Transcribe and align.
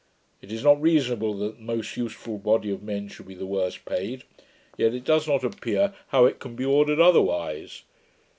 It 0.41 0.51
is 0.51 0.63
not 0.63 0.81
reasonable 0.81 1.35
that 1.35 1.57
the 1.57 1.61
most 1.63 1.95
useful 1.95 2.39
body 2.39 2.71
of 2.71 2.81
men 2.81 3.07
should 3.07 3.27
be 3.27 3.35
the 3.35 3.45
worst 3.45 3.85
paid; 3.85 4.23
yet 4.75 4.95
it 4.95 5.03
does 5.03 5.27
not 5.27 5.43
appear 5.43 5.93
how 6.07 6.25
it 6.25 6.39
can 6.39 6.55
be 6.55 6.65
ordered 6.65 6.99
otherwise. 6.99 7.83